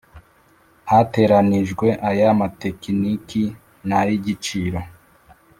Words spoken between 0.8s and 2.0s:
Hateranyijwe